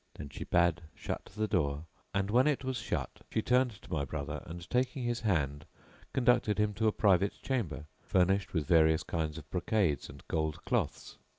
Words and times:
Then 0.15 0.29
she 0.29 0.45
bade 0.45 0.81
shut 0.95 1.25
the 1.25 1.47
door 1.47 1.85
and, 2.11 2.31
when 2.31 2.47
it 2.47 2.63
was 2.63 2.77
shut, 2.77 3.19
she 3.29 3.43
turned 3.43 3.79
to 3.83 3.93
my 3.93 4.03
brother, 4.03 4.41
and 4.47 4.67
taking 4.67 5.03
his 5.03 5.19
hand 5.19 5.63
conducted 6.11 6.57
him 6.57 6.73
to 6.73 6.87
a 6.87 6.91
private 6.91 7.39
chamber 7.43 7.85
furnished 8.01 8.51
with 8.51 8.65
various 8.65 9.03
kinds 9.03 9.37
of 9.37 9.47
brocades 9.51 10.09
and 10.09 10.23
gold 10.27 10.65
cloths. 10.65 11.19